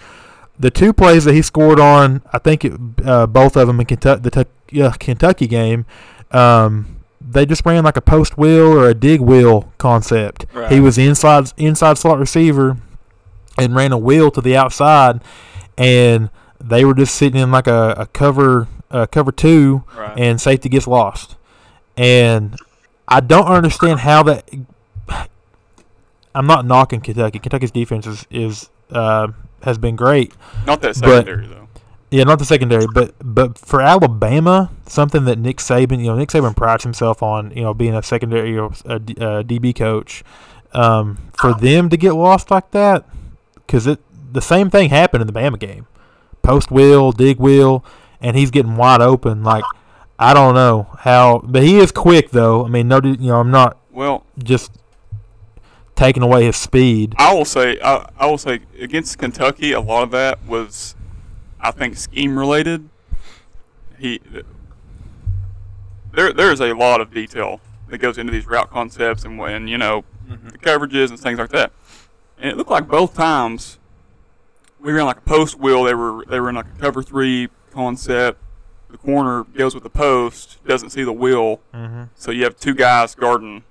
[0.59, 3.85] The two plays that he scored on, I think it, uh, both of them in
[3.85, 5.85] Kentucky, the Tuck- yeah, Kentucky game,
[6.31, 10.45] um, they just ran like a post wheel or a dig wheel concept.
[10.69, 12.77] He was inside inside slot receiver
[13.57, 15.21] and ran a wheel to the outside,
[15.77, 16.29] and
[16.59, 20.17] they were just sitting in like a, a cover uh, cover two, Right.
[20.19, 21.35] and safety gets lost.
[21.95, 22.57] And
[23.07, 24.49] I don't understand how that.
[26.33, 27.39] I'm not knocking Kentucky.
[27.39, 29.27] Kentucky's defense is, is uh,
[29.63, 30.33] has been great.
[30.65, 31.60] Not that secondary though.
[32.11, 36.29] Yeah, not the secondary, but but for Alabama, something that Nick Saban, you know, Nick
[36.29, 40.23] Saban prides himself on, you know, being a secondary or a, a DB coach.
[40.73, 43.05] Um, for them to get lost like that,
[43.55, 43.99] because it
[44.31, 45.87] the same thing happened in the Bama game,
[46.41, 47.83] post wheel, dig wheel,
[48.21, 49.43] and he's getting wide open.
[49.43, 49.63] Like
[50.19, 52.65] I don't know how, but he is quick though.
[52.65, 54.71] I mean, no, you know, I'm not Well, just
[55.95, 57.15] taking away his speed.
[57.17, 60.95] I will say I, I will say against Kentucky, a lot of that was,
[61.61, 62.89] I think, scheme related.
[63.99, 64.19] He
[66.13, 69.67] there there is a lot of detail that goes into these route concepts and when
[69.67, 71.71] you know the coverages and things like that.
[72.37, 73.77] And it looked like both times
[74.79, 75.83] we ran like a post wheel.
[75.83, 78.39] They were they were in like a cover three concept.
[78.89, 82.03] The corner goes with the post, doesn't see the wheel, Mm-hmm.
[82.15, 83.63] so you have two guys guarding,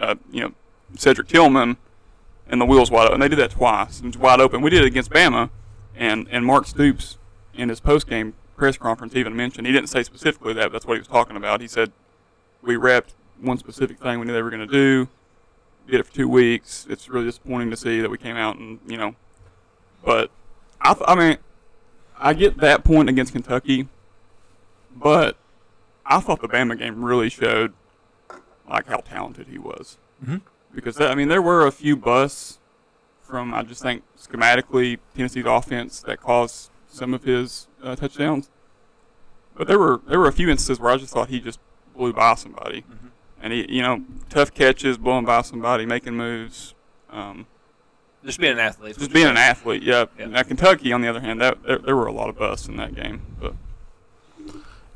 [0.00, 0.52] uh, you know,
[0.96, 1.76] Cedric Tillman,
[2.48, 3.14] and the wheel's wide open.
[3.14, 3.98] And they did that twice.
[3.98, 4.62] It was wide open.
[4.62, 5.50] We did it against Bama,
[5.96, 7.18] and, and Mark Stoops
[7.54, 10.94] in his post-game press conference even mentioned, he didn't say specifically that, but that's what
[10.94, 11.60] he was talking about.
[11.60, 11.92] He said,
[12.62, 15.08] we repped one specific thing we knew they were going to do,
[15.88, 16.86] did it for two weeks.
[16.88, 19.14] It's really disappointing to see that we came out and, you know,
[20.04, 20.30] but
[20.80, 21.38] I, th- I mean,
[22.18, 23.88] I get that point against Kentucky,
[24.94, 25.36] but
[26.06, 27.72] I thought the Bama game really showed
[28.68, 29.98] like how talented he was.
[30.24, 30.40] Mhm.
[30.74, 32.58] Because I mean, there were a few busts
[33.22, 38.50] from I just think schematically Tennessee's offense that caused some of his uh, touchdowns.
[39.56, 41.58] But there were there were a few instances where I just thought he just
[41.96, 43.10] blew by somebody, Mhm.
[43.42, 46.74] and he you know tough catches, blowing by somebody, making moves.
[47.10, 47.46] Um,
[48.24, 48.96] Just being an athlete.
[48.98, 50.04] just being an athlete, yeah.
[50.18, 50.26] Yeah.
[50.26, 52.76] Now Kentucky, on the other hand, that there, there were a lot of busts in
[52.76, 53.54] that game, but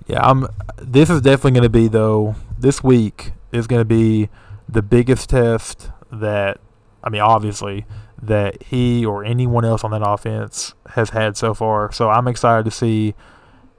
[0.07, 0.47] Yeah, I'm.
[0.81, 2.37] This is definitely going to be though.
[2.59, 4.29] This week is going to be
[4.69, 6.61] the biggest test that.
[7.05, 7.85] I mean, obviously,
[8.21, 11.93] that he or anyone else on that offense has had so far.
[11.93, 13.15] So I'm excited to see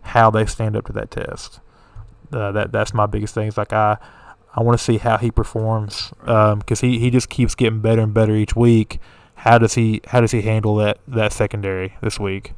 [0.01, 1.59] how they stand up to that test.
[2.31, 3.47] Uh, that that's my biggest thing.
[3.47, 3.97] It's like I,
[4.53, 8.13] I want to see how he performs because he, he just keeps getting better and
[8.13, 8.99] better each week.
[9.35, 12.53] How does he how does he handle that that secondary this week?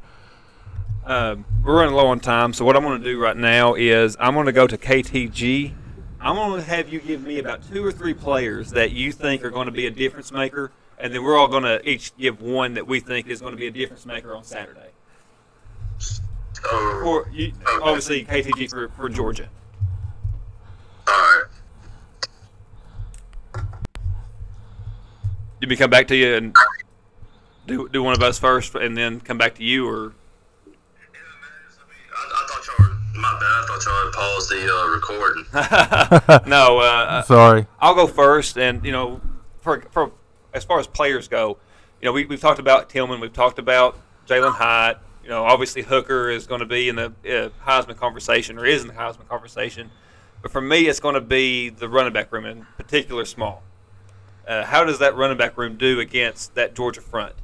[1.04, 4.16] Um, we're running low on time, so what I'm going to do right now is
[4.20, 5.74] I'm going to go to KTG.
[6.20, 9.42] I'm going to have you give me about two or three players that you think
[9.42, 12.40] are going to be a difference maker, and then we're all going to each give
[12.40, 14.90] one that we think is going to be a difference maker on Saturday.
[16.64, 19.48] Oh, Or you, obviously KTG for, for Georgia.
[21.08, 21.44] all right.
[25.60, 26.54] Did we come back to you and
[27.66, 30.14] do do one of us first, and then come back to you, or
[30.66, 30.70] I,
[32.16, 35.44] I thought y'all were, my bad, I thought y'all had paused the uh, recording.
[36.50, 36.78] no?
[36.78, 37.66] Uh, Sorry.
[37.78, 39.20] I'll go first, and you know,
[39.60, 40.12] for for
[40.52, 41.58] as far as players go,
[42.00, 44.98] you know, we we've talked about Tillman, we've talked about Jalin Hyatt.
[45.22, 48.82] You know, obviously Hooker is going to be in the uh, Heisman conversation, or is
[48.82, 49.90] in the Heisman conversation.
[50.42, 53.62] But for me, it's going to be the running back room, in particular, small.
[54.48, 57.34] Uh, how does that running back room do against that Georgia front?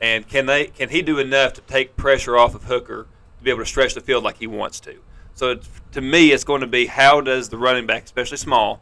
[0.00, 3.06] And can they can he do enough to take pressure off of Hooker
[3.38, 4.96] to be able to stretch the field like he wants to?
[5.34, 5.58] So
[5.92, 8.80] to me, it's going to be how does the running back, especially small,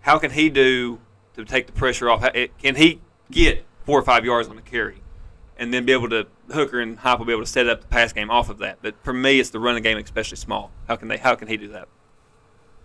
[0.00, 0.98] how can he do
[1.38, 2.22] to take the pressure off?
[2.58, 4.98] Can he get four or five yards on the carry,
[5.56, 8.12] and then be able to Hooker and Heupel be able to set up the pass
[8.12, 8.78] game off of that?
[8.82, 10.70] But for me, it's the running game, especially small.
[10.86, 11.16] How can they?
[11.18, 11.88] How can he do that?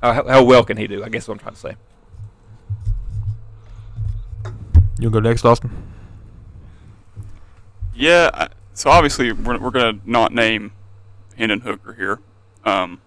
[0.01, 1.03] How, how- how well can he do?
[1.03, 1.75] I guess is what I'm trying to say.
[4.99, 5.71] You'll go next, Austin.
[7.95, 8.29] yeah.
[8.33, 10.71] I, so obviously we're we're gonna not name
[11.37, 12.19] Hendon Hooker here.
[12.65, 13.01] Um,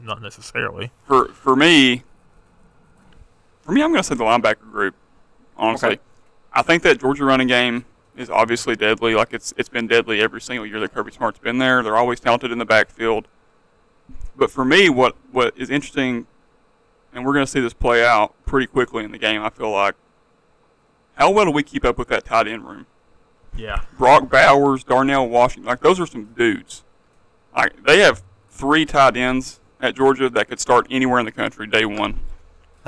[0.00, 0.90] Not necessarily.
[1.06, 2.02] for for me,
[3.68, 4.94] for me, I'm going to say the linebacker group.
[5.58, 5.98] Honestly, Okay.
[6.54, 7.84] I think that Georgia running game
[8.16, 9.14] is obviously deadly.
[9.14, 11.82] Like it's it's been deadly every single year that Kirby Smart's been there.
[11.82, 13.28] They're always talented in the backfield.
[14.34, 16.26] But for me, what what is interesting,
[17.12, 19.42] and we're going to see this play out pretty quickly in the game.
[19.42, 19.94] I feel like,
[21.16, 22.86] how well do we keep up with that tight end room?
[23.54, 23.82] Yeah.
[23.98, 26.84] Brock Bowers, Darnell Washington, like those are some dudes.
[27.54, 31.66] Like they have three tight ends at Georgia that could start anywhere in the country
[31.66, 32.20] day one.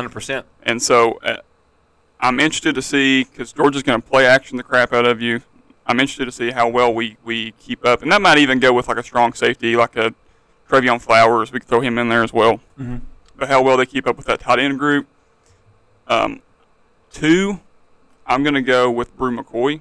[0.00, 0.46] Hundred percent.
[0.62, 1.36] And so uh,
[2.20, 5.42] I'm interested to see because Georgia's going to play action the crap out of you.
[5.86, 8.72] I'm interested to see how well we, we keep up, and that might even go
[8.72, 10.14] with like a strong safety, like a
[10.68, 11.52] Trevon Flowers.
[11.52, 12.60] We could throw him in there as well.
[12.78, 13.00] Mhm.
[13.36, 15.06] but how well they keep up with that tight end group.
[16.06, 16.42] Um,
[17.12, 17.60] two,
[18.26, 19.80] I'm going to go with Bru McCoy.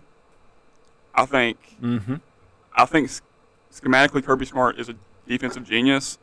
[1.16, 2.16] I think Mm-hmm.
[2.76, 3.10] I think
[3.72, 4.96] schematically Kirby Smart is a
[5.28, 6.18] defensive genius.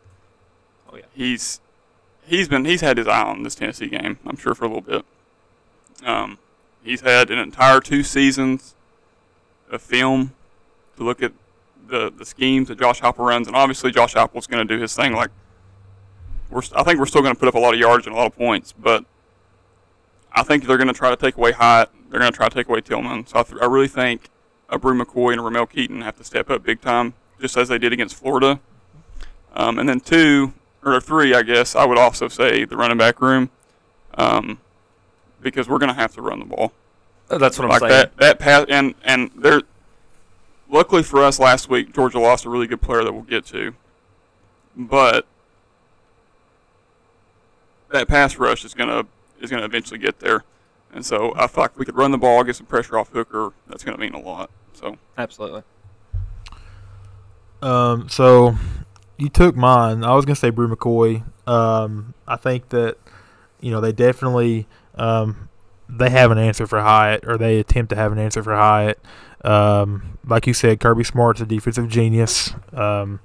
[0.93, 1.05] Oh yeah.
[1.15, 1.61] He's
[2.27, 4.83] he's been he's had his eye on this Tennessee game, I'm sure for a little
[4.83, 5.05] bit.
[6.05, 6.39] Um,
[6.83, 8.75] he's had an entire two seasons
[9.71, 10.33] of film
[10.97, 11.33] to look at
[11.89, 14.95] the the schemes that Josh Heupel runs, and obviously Josh Heupel's going to do his
[14.95, 15.13] thing.
[15.13, 15.31] Like
[16.51, 18.19] we're I think we're still going to put up a lot of yards and a
[18.19, 19.05] lot of points, but
[20.33, 21.91] I think they're going to try to take away Hyatt.
[22.11, 23.27] They're going to try to take away Tillman.
[23.27, 24.31] So I, th- I really think
[24.69, 27.69] a Bru McCoy and a Ramel Keyton have to step up big time, just as
[27.69, 28.61] they did against Florida.
[29.55, 30.53] Um, and then two
[30.95, 33.51] or three, I guess I would also say the running back room,
[34.15, 34.61] um,
[35.41, 36.73] because we're going to have to run the ball
[37.29, 37.91] That's what I'm like saying.
[37.91, 38.17] that.
[38.17, 39.63] That pass and and there.
[40.69, 43.75] Luckily for us, last week Georgia lost a really good player that we'll get to,
[44.77, 45.27] but
[47.93, 49.07] that pass rush is gonna
[49.41, 50.43] is gonna eventually get there,
[50.93, 53.53] and so I thought if we could run the ball, get some pressure off Hooker.
[53.69, 54.51] That's gonna mean a lot.
[54.73, 55.63] So Absolutely.
[57.63, 58.57] Um, so
[59.19, 60.05] you took mine.
[60.05, 61.25] I was gonna say Bru McCoy.
[61.47, 62.97] Um, I think that
[63.61, 65.49] you know they definitely um,
[65.89, 68.99] they have an answer for Hyatt, or they attempt to have an answer for Hyatt.
[69.45, 72.53] Um, like you said, Kirby Smart's a defensive genius.
[72.73, 73.21] Um,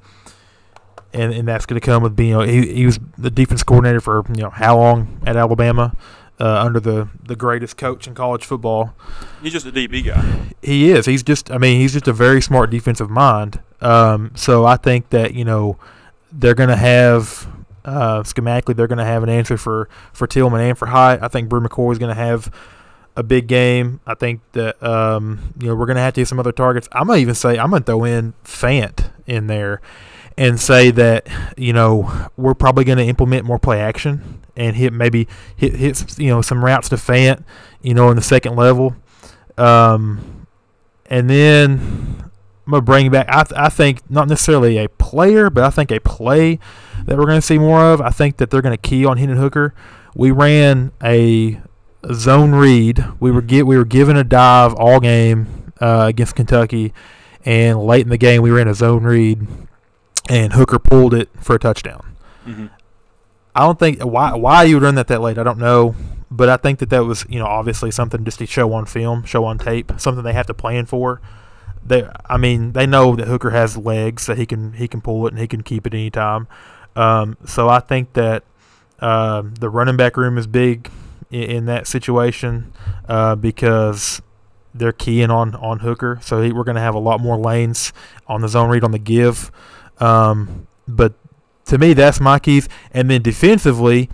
[1.14, 3.64] and, and that's going to come with being, you know, he, he was the defense
[3.64, 5.96] coordinator for, you know, how long at Alabama,
[6.42, 8.96] uh, under the, the greatest coach in college football.
[9.44, 10.54] he's just a DB guy.
[10.64, 11.06] He is.
[11.06, 11.52] He's just.
[11.52, 13.62] I mean, he's just a very smart defensive mind.
[13.80, 15.78] Um, so I think that you know
[16.32, 17.48] they're going to have
[17.86, 21.22] uh, schematically they're going to have an answer for for Tillman and for Hyatt.
[21.22, 22.52] I think Bru McCoy is going to have
[23.16, 24.00] a big game.
[24.08, 26.90] I think that um, you know we're going to have to get some other targets.
[26.92, 29.80] I'm gonna even say I'm going to throw in Fant in there
[30.38, 34.94] and say that you know we're probably going to implement more play action and hit
[34.94, 37.44] maybe hit hit you know some routes to Fant
[37.82, 38.96] you know in the second level.
[39.58, 40.48] Um,
[41.08, 42.32] and then
[42.66, 43.28] I'm gonna bring back.
[43.30, 46.60] I, th- I think not necessarily a player, but I think a play
[47.06, 48.00] that we're gonna see more of.
[48.02, 49.74] I think that they're gonna key on Hendon Hooker.
[50.16, 51.60] We ran a
[52.14, 53.04] zone read.
[53.20, 56.94] We were get we were given a dive all game uh, against Kentucky,
[57.44, 59.46] and late in the game we ran a zone read,
[60.30, 62.16] and Hooker pulled it for a touchdown.
[62.46, 62.68] Mm-hmm.
[63.56, 65.38] I don't think why why you would run that that late.
[65.38, 65.96] I don't know,
[66.30, 69.24] but I think that that was you know obviously something just to show on film,
[69.24, 71.22] show on tape, something they have to plan for.
[71.86, 75.26] They, I mean, they know that Hooker has legs that he can he can pull
[75.28, 76.48] it and he can keep it anytime.
[76.96, 78.44] Um, so I think that
[79.00, 80.90] um the running back room is big
[81.32, 82.72] in, in that situation
[83.10, 84.22] uh, because
[84.74, 86.20] they're keying on on Hooker.
[86.22, 87.94] So he, we're going to have a lot more lanes
[88.28, 89.52] on the zone read on the give.
[90.00, 91.14] Um, but
[91.72, 92.70] to me, that's my keys.
[92.92, 94.10] And then defensively,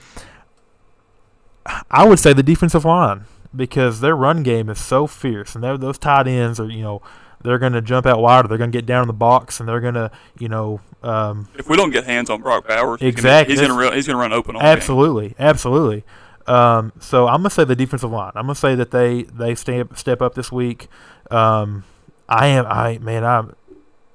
[1.92, 5.98] I would say the defensive line because their run game is so fierce, and those
[5.98, 7.02] tight ends are you know
[7.44, 9.60] they're going to jump out wide, or they're going to get down in the box,
[9.60, 13.02] and they're going to you know um, If we don't get hands on Brock Bowers,
[13.02, 13.54] Exactly.
[13.56, 14.70] he's gonna, re- he's gonna run open all game.
[14.70, 16.04] Absolutely, absolutely.
[16.46, 18.32] Um, so I'm gonna say the defensive line.
[18.36, 20.88] I'm gonna say that they they step step up this week.
[21.30, 21.84] Um,
[22.30, 23.56] I am I man I'm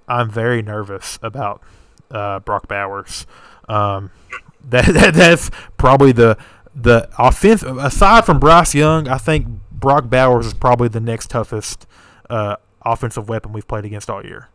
[0.08, 1.62] I'm very nervous about
[2.12, 3.26] uh, Brock Bowers.
[3.68, 4.10] Um,
[4.70, 6.36] that, that that's probably the
[6.74, 9.08] the offense aside from Bryce Young.
[9.08, 11.86] I think Brock Bowers is probably the next toughest
[12.30, 14.48] uh, offensive weapon we've played against all year.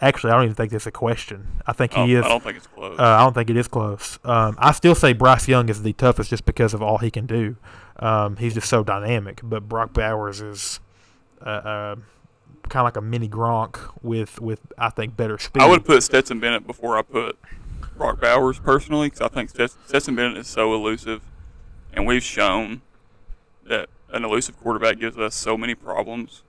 [0.00, 1.46] Actually, I don't even think that's a question.
[1.64, 2.24] I think Oh, he is.
[2.24, 2.98] I don't think it's close.
[2.98, 4.18] Uh, I don't think it is close.
[4.24, 7.24] Um, I still say Bryce Young is the toughest just because of all he can
[7.26, 7.56] do.
[8.00, 9.40] Um, he's just so dynamic.
[9.44, 10.80] But Brock Bowers is
[11.40, 11.96] uh, uh,
[12.68, 15.62] kind of like a mini Gronk with, with I think better speed.
[15.62, 17.38] I would put Stetson Bennett before I put
[17.96, 21.22] Brock Bowers personally because I think Stetson, Bennett is so elusive,
[21.92, 22.82] and we've shown
[23.64, 26.42] that an elusive quarterback gives us so many problems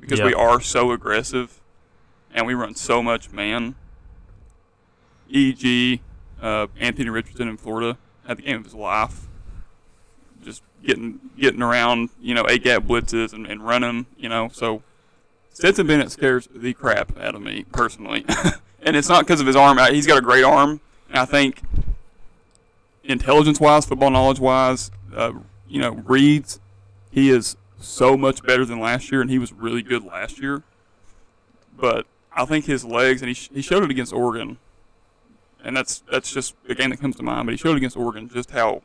[0.00, 1.60] because we are so aggressive
[2.32, 3.74] and we run so much man.
[5.28, 6.00] E.g.,
[6.42, 9.26] uh, Anthony Richardson in Florida had the game of his life,
[10.42, 14.48] just getting getting around, you know, A gap blitzes and, and running, you know.
[14.52, 14.82] So
[15.54, 18.26] Stetson Bennett scares the crap out of me personally,
[18.82, 19.78] and it's not because of his arm.
[19.78, 21.62] Uh, He's got a great arm, and I think
[23.04, 25.32] intelligence-wise, football knowledge-wise, uh,
[25.68, 26.58] you know, reads.
[27.12, 30.64] He is so much better than last year, and he was really good last year.
[31.76, 34.58] But I think his legs, and he, sh- he showed it against Oregon,
[35.62, 37.46] and that's that's just the game that comes to mind.
[37.46, 38.82] But he showed against Oregon just how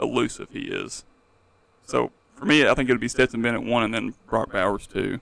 [0.00, 1.04] elusive he is.
[1.86, 4.88] So for me, I think it would be Stetson Bennett one, and then Brock Bowers
[4.88, 5.20] two.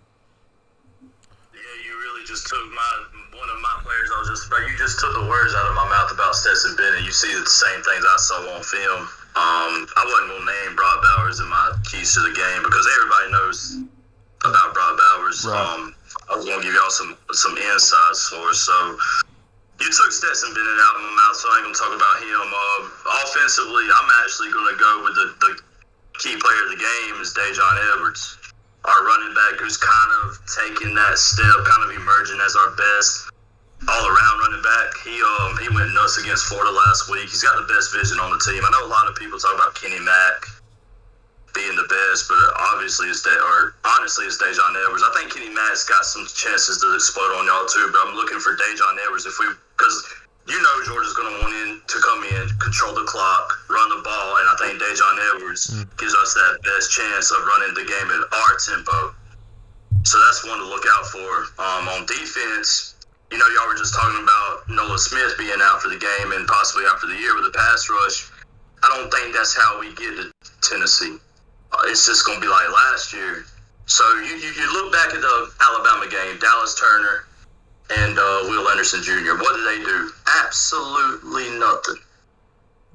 [2.28, 2.92] Just took my
[3.40, 5.72] one of my players I was just bro, you just took the words out of
[5.72, 7.00] my mouth about Stetson Bennett.
[7.00, 9.08] You see the same things I saw on film.
[9.32, 13.26] Um, I wasn't gonna name Brock Bowers in my keys to the game because everybody
[13.32, 13.80] knows
[14.44, 15.40] about Brock Bowers.
[15.48, 15.56] Right.
[15.56, 15.96] Um,
[16.28, 18.60] I was gonna give y'all some some inside source.
[18.60, 18.76] So
[19.80, 22.44] you took Stetson Bennett out of my mouth, so I ain't gonna talk about him.
[22.44, 22.82] Um,
[23.24, 25.52] offensively, I'm actually gonna go with the, the
[26.20, 28.36] key player of the game is Daijun Edwards,
[28.84, 33.28] our running back who's kind of taking that step, kind of emerging as our best
[33.86, 34.90] all around running back.
[35.06, 37.30] He um he went nuts against Florida last week.
[37.30, 38.58] He's got the best vision on the team.
[38.64, 40.46] I know a lot of people talk about Kenny Mack
[41.54, 42.38] being the best, but
[42.74, 45.02] obviously it's De- or honestly it's Daijun Edwards.
[45.06, 48.38] I think Kenny Mack's got some chances to explode on y'all too, but I'm looking
[48.38, 49.46] for Daijun Edwards if we
[49.78, 50.02] because
[50.48, 54.00] you know Georgia's going to want in to come in, control the clock, run the
[54.00, 55.68] ball, and I think Daijun Edwards
[56.00, 59.12] gives us that best chance of running the game at our tempo.
[60.08, 61.52] So that's one to look out for.
[61.61, 62.96] Um, on defense,
[63.30, 66.48] you know, y'all were just talking about Nolan Smith being out for the game and
[66.48, 68.32] possibly out for the year with a pass rush.
[68.82, 70.32] I don't think that's how we get to
[70.64, 71.20] Tennessee.
[71.72, 73.44] Uh, it's just going to be like last year.
[73.84, 77.27] So you, you, you look back at the Alabama game, Dallas Turner
[77.90, 79.37] and uh, Will Anderson Jr.
[79.40, 80.11] What did they do?
[80.44, 82.01] Absolutely nothing.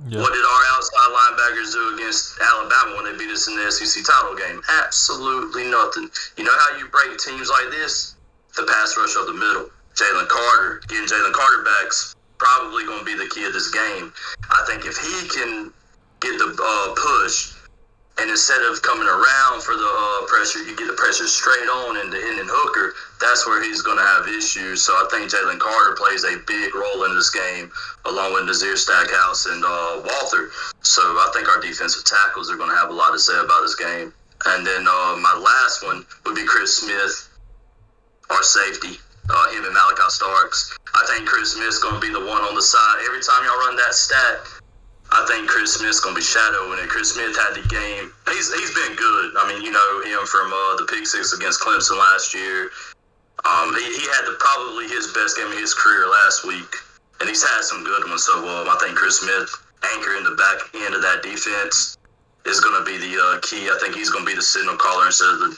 [0.08, 0.22] Yeah.
[0.22, 4.04] What did our outside linebackers do against Alabama when they beat us in the SEC
[4.04, 4.62] title game?
[4.84, 6.10] Absolutely nothing.
[6.36, 8.16] You know how you break teams like this?
[8.56, 9.70] The pass rush up the middle.
[9.96, 14.12] Jalen Carter, getting Jalen Carter back's probably going to be the key of this game.
[14.50, 15.72] I think if he can
[16.20, 17.53] get the uh, push,
[18.20, 21.98] and instead of coming around for the uh, pressure, you get the pressure straight on
[21.98, 22.94] into Hendon Hooker.
[23.20, 24.86] That's where he's going to have issues.
[24.86, 27.72] So I think Jalen Carter plays a big role in this game,
[28.06, 30.54] along with Nazir Stackhouse and uh, Walter.
[30.86, 33.66] So I think our defensive tackles are going to have a lot to say about
[33.66, 34.14] this game.
[34.46, 37.30] And then uh, my last one would be Chris Smith,
[38.30, 39.02] our safety.
[39.30, 40.76] Uh, him and Malaki Starks.
[40.94, 43.08] I think Chris Smith's going to be the one on the side.
[43.08, 44.44] Every time y'all run that stat,
[45.14, 46.90] I think Chris Smith's gonna be shadowing it.
[46.90, 48.10] Chris Smith had the game.
[48.34, 49.38] He's he's been good.
[49.38, 52.74] I mean, you know him from uh, the pick six against Clemson last year.
[53.46, 56.74] Um, he, he had the, probably his best game of his career last week,
[57.20, 58.26] and he's had some good ones.
[58.26, 59.54] So um, I think Chris Smith,
[59.94, 61.98] anchor in the back end of that defense,
[62.50, 63.70] is going to be the uh, key.
[63.70, 65.52] I think he's going to be the signal caller instead of the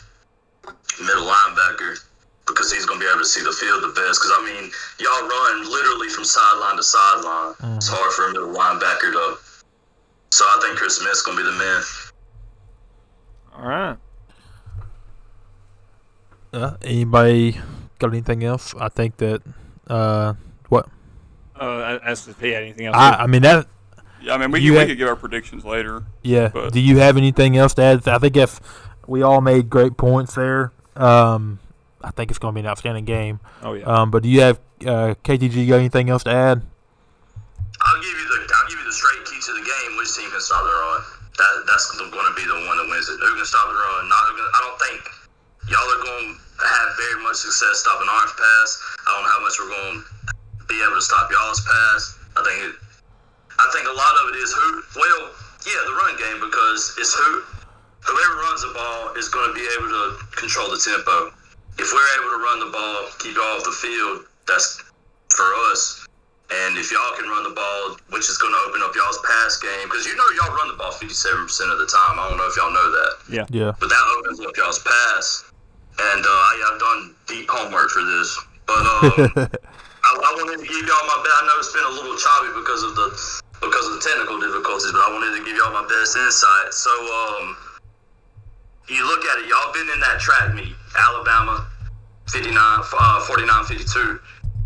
[0.99, 2.03] middle linebacker
[2.47, 4.19] because he's going to be able to see the field the best.
[4.21, 7.53] Because I mean, y'all run literally from sideline to sideline.
[7.77, 9.37] It's hard for a middle linebacker to.
[10.31, 11.81] So I think Chris Smith's going to be the man.
[13.57, 13.97] All right.
[16.53, 17.57] Uh, anybody
[17.99, 18.73] got anything else?
[18.79, 19.41] I think that
[19.87, 20.33] uh,
[20.69, 20.87] what
[21.59, 22.95] Uh, as if he had anything else.
[22.95, 23.67] I I mean that
[24.21, 26.03] Yeah, I mean, we, You could, had- we could give our predictions later.
[26.21, 26.49] yeah.
[26.53, 28.07] But- Do you have anything else to add?
[28.07, 28.59] I think if
[29.07, 31.59] we all made great points there, um,
[32.05, 33.41] I think it's going to be an outstanding game.
[33.65, 33.89] oh yeah.
[33.89, 36.61] Um, but do you have uh, KTG got anything else to add?
[36.61, 39.97] I'll give you the I'll give you the straight key to the game.
[39.97, 41.01] Which team can stop the run?
[41.35, 43.17] That that's going to be the one that wins it.
[43.17, 44.05] Who can stop the run?
[44.05, 44.99] Not who can, I don't think
[45.65, 48.69] y'all are going to have very much success stopping ours pass.
[49.01, 52.21] I don't know how much we're going to be able to stop y'all's pass.
[52.37, 52.73] I think it,
[53.57, 54.69] I think a lot of it is who.
[54.93, 55.33] Well,
[55.65, 57.41] yeah, the run game because it's who
[58.05, 61.33] whoever runs the ball is going to be able to control the tempo.
[61.77, 64.81] If we're able to run the ball, keep it off the field, that's
[65.29, 66.07] for us.
[66.51, 69.57] And if y'all can run the ball, which is going to open up y'all's pass
[69.57, 71.11] game, because you know y'all run the ball 57%
[71.73, 72.21] of the time.
[72.21, 73.11] I don't know if y'all know that.
[73.27, 73.45] yeah.
[73.49, 73.71] Yeah.
[73.79, 75.51] But that opens up y'all's pass.
[75.97, 78.29] And uh, I, I've done deep homework for this.
[78.67, 79.47] But uh,
[80.05, 81.33] I, I wanted to give y'all my best.
[81.33, 83.07] I know it's been a little choppy because of the
[83.63, 86.69] because of the technical difficulties, but I wanted to give y'all my best insight.
[86.75, 87.57] So, um,
[88.91, 91.67] you look at it, y'all been in that track meet, Alabama,
[92.29, 94.19] 59, uh, 49, 52.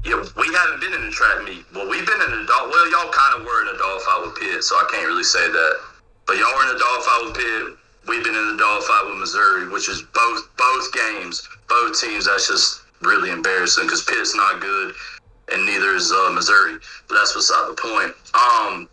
[0.06, 1.65] Yeah, we haven't been in a track meet.
[1.76, 2.72] Well, we've been in a dog.
[2.72, 5.28] Well, y'all kind of were in a dog fight with Pitt, so I can't really
[5.28, 5.74] say that.
[6.26, 7.76] But y'all were in a dog fight with Pitt.
[8.08, 12.26] We've been in a dog fight with Missouri, which is both both games, both teams.
[12.26, 14.96] That's just really embarrassing because Pitt's not good,
[15.52, 16.80] and neither is uh, Missouri.
[17.08, 18.13] But that's beside the point.
[18.34, 18.88] Um,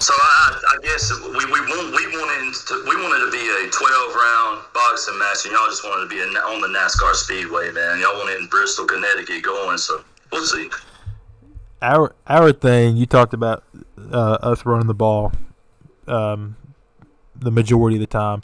[0.00, 3.70] so I, I guess we we want, we wanted to, we wanted to be a
[3.70, 7.70] 12 round boxing match, and y'all just wanted to be a, on the NASCAR Speedway,
[7.72, 8.00] man.
[8.00, 9.78] Y'all wanted in Bristol, Connecticut, going.
[9.78, 10.68] So we'll see.
[11.82, 13.64] our our thing you talked about
[14.10, 15.32] uh, us running the ball
[16.08, 16.56] um,
[17.36, 18.42] the majority of the time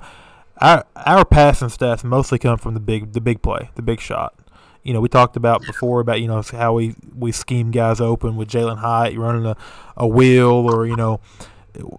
[0.59, 4.35] our our passing stats mostly come from the big the big play the big shot
[4.83, 8.37] you know we talked about before about you know how we we scheme guys open
[8.37, 9.57] with Jalin Hyatt running a,
[9.97, 11.21] a wheel or you know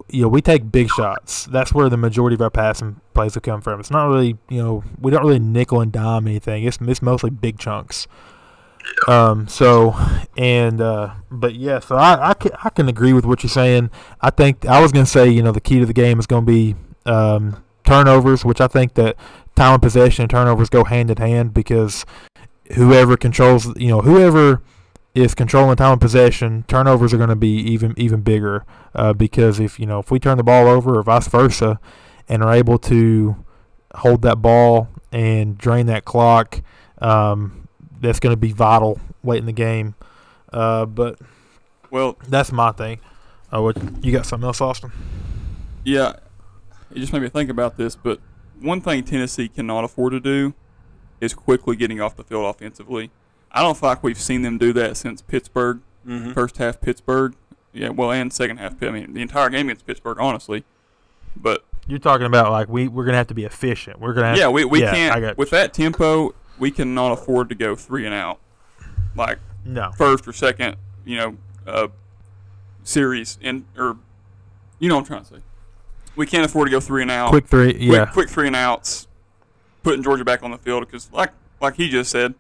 [0.10, 1.46] you know we take big shots.
[1.46, 3.80] That's where the majority of our passing plays will come from.
[3.80, 6.64] It's not really you know we don't really nickel and dime anything.
[6.64, 8.08] It's, it's mostly big chunks.
[9.08, 9.96] Um, so,
[10.38, 13.92] and uh, but yeah, so I, I, can, I can agree with what you're saying.
[14.22, 16.28] I think I was going to say, you know, the key to the game is
[16.28, 16.76] going to be
[17.06, 19.18] um, turnovers, which I think that
[19.56, 22.06] time of possession and turnovers go hand in hand because
[22.74, 24.62] whoever controls, you know, whoever
[25.14, 28.66] is controlling time of possession, turnovers are going to be even even bigger
[28.96, 31.80] uh, because if you know if we turn the ball over or vice versa,
[32.32, 33.36] and are able to
[33.96, 36.62] hold that ball and drain that clock.
[37.00, 37.68] Um,
[38.00, 39.96] that's going to be vital late in the game.
[40.52, 41.20] Uh, but
[41.90, 43.00] well, that's my thing.
[43.54, 44.92] Uh, what, you got something else, Austin?
[45.84, 46.14] Yeah,
[46.90, 47.96] it just made me think about this.
[47.96, 48.20] But
[48.60, 50.54] one thing Tennessee cannot afford to do
[51.22, 53.12] is quickly getting off the field offensively.
[53.52, 56.34] I don't feel like we've seen them do that since Pittsburgh, mm-hmm.
[56.34, 57.36] first half Pittsburgh.
[57.74, 58.82] Yeah, well, and second half.
[58.84, 60.66] I mean, the entire game against Pittsburgh, honestly.
[61.36, 64.00] But you're talking about like we we're gonna have to be efficient.
[64.00, 67.56] We're gonna have yeah we we yeah, can't with that tempo we cannot afford to
[67.56, 68.40] go three and out,
[69.16, 71.88] like no first or second, you know, uh,
[72.84, 73.98] series in or
[74.80, 75.42] you know what I'm trying to say.
[76.16, 77.30] We can't afford to go three and out.
[77.30, 78.06] Quick three, yeah.
[78.06, 79.08] Quick, quick three and outs,
[79.84, 82.34] putting Georgia back on the field because, like like he just said,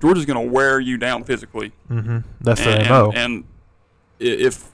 [0.00, 1.72] Georgia's going to wear you down physically.
[1.90, 2.18] Mm-hmm.
[2.40, 3.12] That's and, the MO.
[3.14, 3.44] And, and
[4.18, 4.70] if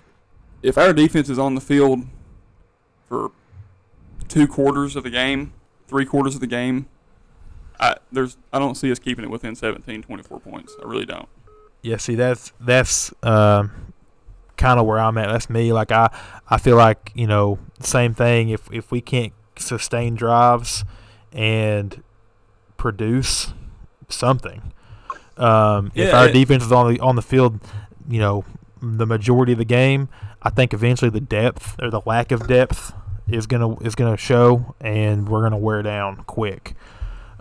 [0.63, 2.07] if our defense is on the field
[3.09, 3.31] for
[4.29, 5.53] two quarters of the game,
[5.89, 6.87] three quarters of the game,
[7.79, 10.75] I there's I don't see us keeping it within 17, 24 points.
[10.83, 11.29] I really don't.
[11.83, 13.93] Yeah, see that's that's um,
[14.57, 15.29] kind of where I'm at.
[15.29, 15.73] That's me.
[15.73, 16.11] Like I
[16.49, 18.49] I feel like you know same thing.
[18.49, 20.85] If if we can't sustain drives
[21.37, 22.03] and
[22.77, 23.53] produce
[24.09, 24.73] something,
[25.37, 27.61] um, yeah, if our it, defense is on the on the field,
[28.09, 28.45] you know
[28.83, 30.09] the majority of the game,
[30.43, 32.93] I think eventually the depth or the lack of depth
[33.29, 36.75] is gonna is gonna show, and we're gonna wear down quick.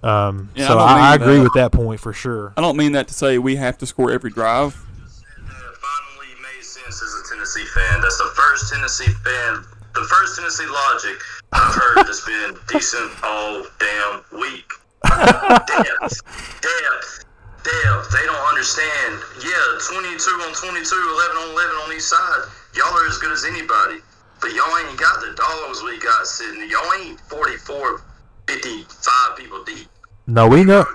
[0.04, 1.44] Um, yeah, so I, I agree that.
[1.44, 2.54] with that point for sure.
[2.58, 4.74] I don't mean that to say we have to score every drive.
[4.74, 8.02] finally made sense as a Tennessee fan.
[8.02, 9.66] That's the first Tennessee fan,
[9.96, 11.18] the first Tennessee logic
[11.52, 14.68] I've heard that's been decent all damn week.
[15.08, 16.20] depth,
[16.60, 17.26] depth,
[17.64, 18.06] depth.
[18.12, 19.24] They don't understand.
[19.40, 22.44] Yeah, 22 on 22, 11 on 11 on each side.
[22.76, 24.04] Y'all are as good as anybody.
[24.42, 26.70] But y'all ain't got the dogs we got sitting.
[26.70, 28.02] Y'all ain't 44
[28.48, 29.88] 55 people deep.
[30.28, 30.86] No, we know.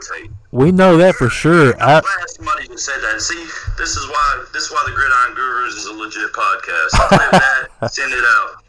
[0.53, 1.75] We know that for sure.
[1.81, 3.21] I, somebody who said that.
[3.21, 3.39] See,
[3.79, 6.89] this is why this is why the Gridiron Gurus is a legit podcast.
[7.09, 8.65] Clip that, send it out.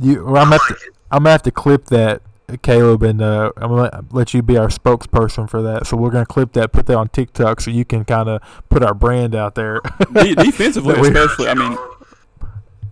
[0.00, 0.76] You, well, I'm, like to,
[1.10, 2.22] I'm gonna have to clip that,
[2.62, 5.86] Caleb, and uh, I'm gonna let you be our spokesperson for that.
[5.86, 8.82] So we're gonna clip that, put that on TikTok, so you can kind of put
[8.82, 9.80] our brand out there.
[10.12, 11.48] defensively, especially.
[11.48, 11.78] I mean,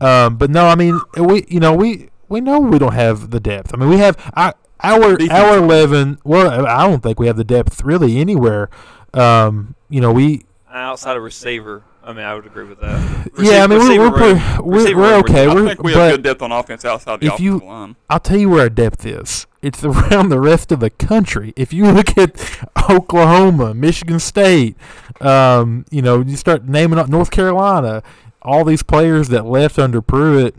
[0.00, 3.40] um, but no, I mean, we, you know, we we know we don't have the
[3.40, 3.72] depth.
[3.74, 4.16] I mean, we have.
[4.34, 6.18] I our our eleven.
[6.24, 8.68] Well, I don't think we have the depth really anywhere.
[9.14, 11.84] Um, you know, we outside of receiver.
[12.06, 13.30] I mean, I would agree with that.
[13.32, 15.46] Receiver, yeah, I mean, we're we're, we're, we're okay.
[15.46, 17.96] I we're, think we have good depth on offense outside the if you, line.
[18.08, 19.46] I'll tell you where our depth is.
[19.60, 21.52] It's around the rest of the country.
[21.56, 24.76] If you look at Oklahoma, Michigan State,
[25.20, 28.04] um, you know, you start naming up North Carolina,
[28.40, 30.54] all these players that left under Pruitt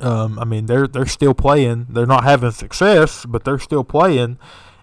[0.00, 1.86] um, I mean, they're they're still playing.
[1.90, 4.38] They're not having success, but they're still playing,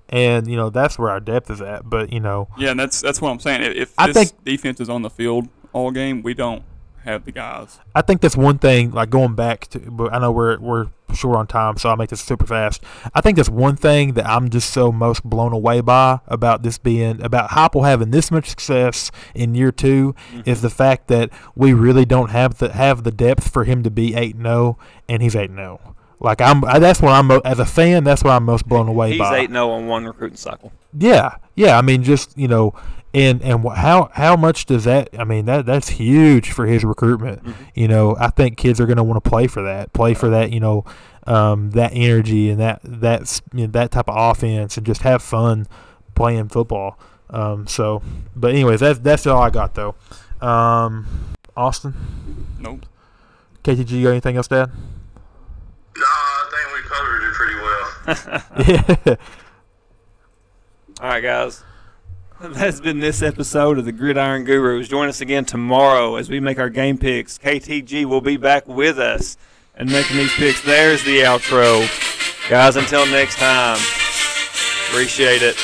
[0.08, 1.90] and you know that's where our depth is at.
[1.90, 3.62] But you know, yeah, and that's that's what I'm saying.
[3.76, 6.64] If I this think, defense is on the field all game, we don't
[7.04, 7.80] have the guys.
[7.96, 8.92] I think that's one thing.
[8.92, 12.10] Like going back to, but I know we're we're short on time, so I'll make
[12.10, 12.84] this super fast.
[13.14, 16.78] I think that's one thing that I'm just so most blown away by about this
[16.78, 20.42] being about Heupel having this much success in year 2 mm-hmm.
[20.46, 23.90] is the fact that we really don't have the have the depth for him to
[23.90, 25.80] be eight zero, oh, and he's eight zero.
[25.86, 25.96] Oh.
[26.22, 28.04] Like I'm, that's what I'm as a fan.
[28.04, 29.40] That's what I'm most blown away he's by.
[29.40, 30.72] He's eight zero on one recruiting cycle.
[30.98, 31.78] Yeah, yeah.
[31.78, 32.74] I mean, just you know,
[33.14, 35.10] and and how how much does that?
[35.18, 37.44] I mean that that's huge for his recruitment.
[37.44, 37.64] Mm-hmm.
[37.74, 40.30] You know, I think kids are going to want to play for that, play for
[40.30, 40.52] that.
[40.52, 40.86] You know,
[41.26, 45.24] um, that energy and that that's you know, that type of offense, and just have
[45.24, 45.68] fun
[46.16, 47.00] playing football.
[47.32, 48.02] Um, so,
[48.36, 49.96] but anyways, that's that's all I got though.
[50.42, 51.08] Um,
[51.56, 51.94] Austin.
[52.60, 52.86] Nope.
[53.64, 54.70] KTG, you got anything else, Dad?
[55.98, 59.06] No, I think we covered it pretty well.
[59.06, 59.16] yeah.
[61.02, 61.64] All right, guys.
[62.42, 64.88] That's been this episode of the Gridiron Gurus.
[64.88, 67.38] Join us again tomorrow as we make our game picks.
[67.38, 69.36] KTG will be back with us
[69.76, 70.62] and making these picks.
[70.62, 71.82] There's the outro.
[72.50, 73.78] Guys, until next time,
[74.88, 75.58] appreciate it.